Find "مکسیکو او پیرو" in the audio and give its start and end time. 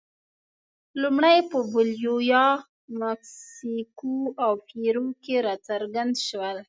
3.01-5.07